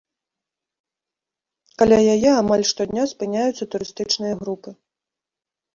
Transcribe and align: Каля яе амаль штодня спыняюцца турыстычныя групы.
Каля 1.81 1.99
яе 2.15 2.31
амаль 2.41 2.65
штодня 2.71 3.03
спыняюцца 3.13 3.63
турыстычныя 3.73 4.33
групы. 4.43 4.69